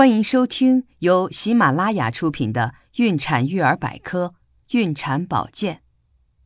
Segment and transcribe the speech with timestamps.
[0.00, 2.72] 欢迎收听由喜马拉雅出品的
[3.04, 4.32] 《孕产育儿百科·
[4.78, 5.74] 孕产保健》，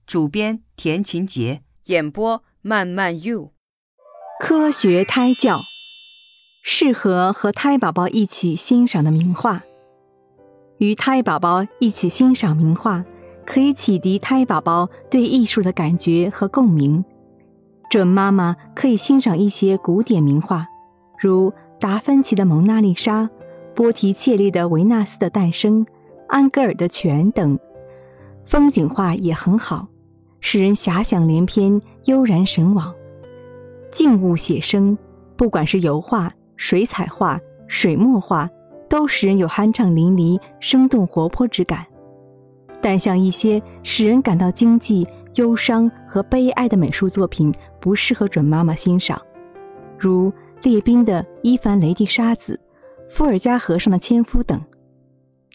[0.04, 3.52] 主编田勤杰，演播慢慢 you。
[4.40, 5.60] 科学胎教，
[6.64, 9.60] 适合和胎宝宝一起欣赏的名画。
[10.78, 13.04] 与胎宝宝一起欣赏名画，
[13.46, 17.04] 可以启迪胎宝宝对艺术的感觉和共鸣。
[17.88, 20.66] 准妈妈可以欣赏一些古典名画，
[21.20, 21.54] 如。
[21.80, 23.24] 达芬奇的《蒙娜丽莎》，
[23.74, 25.84] 波提切利的《维纳斯的诞生》，
[26.28, 27.58] 安格尔的《泉》等，
[28.44, 29.88] 风景画也很好，
[30.40, 32.94] 使人遐想连篇，悠然神往。
[33.90, 34.96] 静物写生，
[35.36, 38.48] 不管是油画、水彩画、水墨画，
[38.88, 41.84] 都使人有酣畅淋漓、生动活泼之感。
[42.80, 49.20] 但像一些使人感到惊悸、忧伤和悲哀的美术作品，不适合准妈妈欣赏，
[49.98, 50.32] 如。
[50.62, 52.58] 列宾的《伊凡雷帝沙子》，
[53.08, 54.60] 伏尔加河上的纤夫等，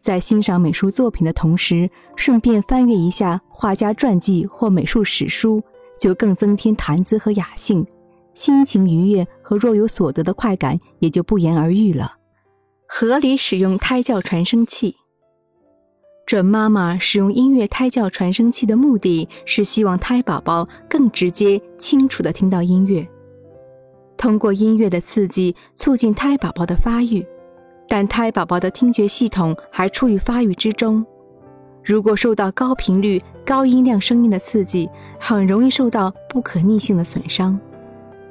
[0.02, 5.61] 在欣赏美术作品的同时，顺便翻阅一下画家传记或美术史书，
[6.00, 7.86] 就更增添谈资和雅兴，
[8.33, 12.14] 心情愉悦和若有所得的快感也就不言而喻了。
[12.88, 14.95] 合理使用胎教传声器，
[16.25, 23.08] 准妈妈使用音乐胎教传声器的目的是希望胎宝宝更直接、清楚地听到音乐。
[24.17, 27.25] 通过音乐的刺激，促进胎宝宝的发育，
[27.90, 31.04] 但胎宝宝的听觉系统还处于发育之中。
[31.84, 34.88] 如果受到高频率、高音量声音的刺激，
[35.20, 37.59] 很容易受到不可逆性的损伤。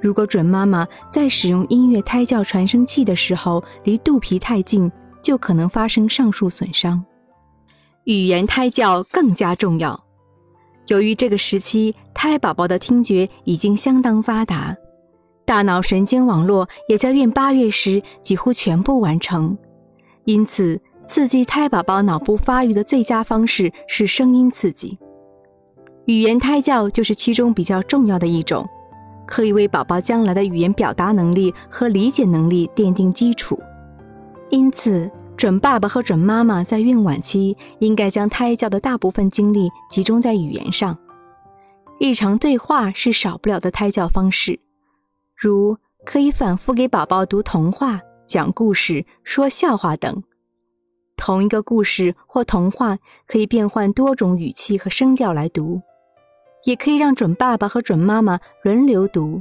[0.00, 7.04] 如果准妈妈在使用音乐胎教传声器的时候离肚皮太近，就可能发生上述损伤。
[8.04, 10.00] 语言胎教更加重要，
[10.86, 14.76] 由于这个时期胎宝宝的听觉已经相当发达。
[15.48, 19.56] 大脑神经网络也在孕八月时几乎全部完成，
[20.26, 24.98] 因此刺激胎宝宝脑部发育的最佳方式是声音刺激。
[26.04, 28.68] 语言胎教就是其中比较重要的一种，
[29.26, 33.58] 可以为宝宝将来的语言表达能力和理解能力奠定基础。
[34.50, 40.98] 因此，准爸爸和准妈妈在孕晚期应该将胎教的大部分精力集中在语言上。
[41.98, 44.60] 日常对话是少不了的胎教方式。
[45.40, 50.20] 如可以反复给宝宝读童话、讲故事、说笑话等。
[51.16, 55.80] 同一个故事或童话可以变换多种语气和声调来读，
[56.64, 59.40] 也可以让准爸爸和准妈妈轮流读。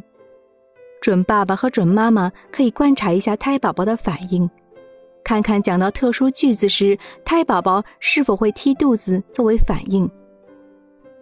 [1.02, 4.48] 准爸爸和准妈妈可以观察一下胎宝宝的反应，
[5.24, 10.08] 看看讲到特殊句子时，胎宝宝是否会踢肚子作为反应。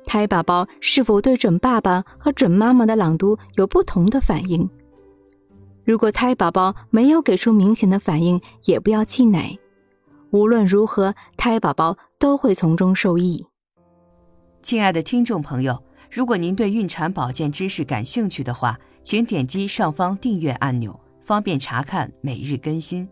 [0.06, 4.70] 胎宝宝是否对准爸爸和准妈妈的朗读有不同的反应？
[5.84, 9.60] 如果胎宝宝没有给出明显的反应，也不要气馁。
[10.32, 13.46] 无论如何，胎宝宝都会从中受益。
[14.62, 23.08] 亲爱的听众朋友，如果您对孕产保健知识感兴趣的话，请点击上方订阅按钮，方便查看每日更新。